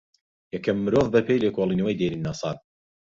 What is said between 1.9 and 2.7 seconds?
دێرین ناسان